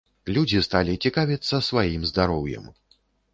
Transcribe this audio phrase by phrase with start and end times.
[0.35, 2.65] Людзі сталі цікавіцца сваім здароўем.